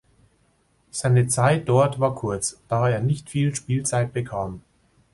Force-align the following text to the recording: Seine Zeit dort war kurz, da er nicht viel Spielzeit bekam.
Seine 0.89 1.27
Zeit 1.27 1.69
dort 1.69 1.99
war 1.99 2.15
kurz, 2.15 2.59
da 2.67 2.89
er 2.89 3.01
nicht 3.01 3.29
viel 3.29 3.53
Spielzeit 3.53 4.13
bekam. 4.13 4.63